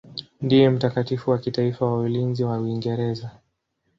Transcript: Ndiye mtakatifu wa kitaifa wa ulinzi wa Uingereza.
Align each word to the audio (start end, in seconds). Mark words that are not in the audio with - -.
Ndiye 0.41 0.69
mtakatifu 0.69 1.29
wa 1.31 1.37
kitaifa 1.37 1.85
wa 1.85 1.97
ulinzi 1.99 2.43
wa 2.43 2.57
Uingereza. 2.59 3.31